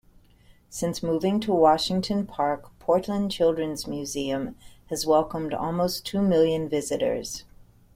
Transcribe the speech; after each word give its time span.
Since 0.67 1.03
moving 1.03 1.39
to 1.41 1.51
Washington 1.51 2.25
Park, 2.25 2.71
Portland 2.79 3.31
Children's 3.31 3.85
Museum 3.85 4.55
has 4.87 5.05
welcomed 5.05 5.53
almost 5.53 6.07
two 6.07 6.23
million 6.23 6.67
visitors. 6.67 7.43